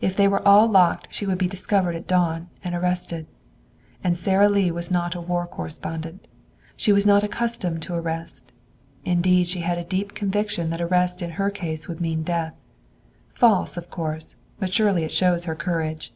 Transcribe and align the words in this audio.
If 0.00 0.16
they 0.16 0.26
were 0.26 0.42
all 0.44 0.66
locked 0.66 1.14
she 1.14 1.24
would 1.24 1.38
be 1.38 1.46
discovered 1.46 1.94
at 1.94 2.08
dawn, 2.08 2.48
and 2.64 2.74
arrested. 2.74 3.28
And 4.02 4.18
Sara 4.18 4.48
Lee 4.48 4.72
was 4.72 4.90
not 4.90 5.14
a 5.14 5.20
war 5.20 5.46
correspondent. 5.46 6.26
She 6.76 6.92
was 6.92 7.06
not 7.06 7.22
accustomed 7.22 7.80
to 7.82 7.94
arrest. 7.94 8.50
Indeed 9.04 9.46
she 9.46 9.60
had 9.60 9.78
a 9.78 9.84
deep 9.84 10.14
conviction 10.16 10.70
that 10.70 10.80
arrest 10.80 11.22
in 11.22 11.30
her 11.38 11.48
case 11.48 11.86
would 11.86 12.00
mean 12.00 12.24
death. 12.24 12.56
False, 13.34 13.76
of 13.76 13.88
course, 13.88 14.34
but 14.58 14.74
surely 14.74 15.04
it 15.04 15.12
shows 15.12 15.44
her 15.44 15.54
courage. 15.54 16.12